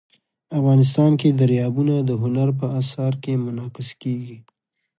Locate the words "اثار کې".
2.81-3.41